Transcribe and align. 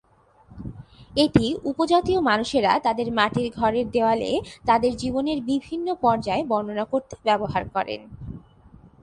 এটি 1.15 1.45
উপজাতীয় 1.63 2.19
মানুষেরা 2.21 2.71
তাদের 2.79 3.07
মাটির 3.11 3.47
ঘরের 3.55 3.85
দেওয়ালে 3.91 4.31
তাদের 4.65 4.91
জীবনের 4.97 5.39
বিভিন্ন 5.41 5.87
পর্যায় 5.95 6.43
বর্ণনা 6.45 6.85
করতে 6.85 7.15
ব্যবহার 7.25 7.63
করে। 7.69 7.95